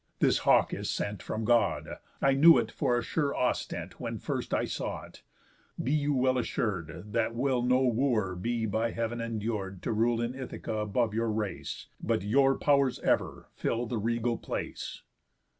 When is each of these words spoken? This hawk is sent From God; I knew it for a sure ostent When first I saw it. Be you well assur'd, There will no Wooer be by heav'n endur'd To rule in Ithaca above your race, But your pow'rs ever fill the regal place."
This 0.17 0.39
hawk 0.39 0.73
is 0.73 0.89
sent 0.89 1.21
From 1.21 1.45
God; 1.45 1.87
I 2.23 2.33
knew 2.33 2.57
it 2.57 2.71
for 2.71 2.97
a 2.97 3.03
sure 3.03 3.35
ostent 3.35 3.99
When 3.99 4.17
first 4.17 4.51
I 4.51 4.65
saw 4.65 5.03
it. 5.03 5.21
Be 5.79 5.91
you 5.91 6.11
well 6.15 6.39
assur'd, 6.39 7.13
There 7.13 7.31
will 7.31 7.61
no 7.61 7.81
Wooer 7.83 8.35
be 8.35 8.65
by 8.65 8.93
heav'n 8.93 9.21
endur'd 9.21 9.83
To 9.83 9.91
rule 9.93 10.19
in 10.19 10.33
Ithaca 10.33 10.75
above 10.77 11.13
your 11.13 11.29
race, 11.31 11.85
But 12.01 12.23
your 12.23 12.57
pow'rs 12.57 12.97
ever 13.01 13.49
fill 13.53 13.85
the 13.85 13.99
regal 13.99 14.39
place." 14.39 15.03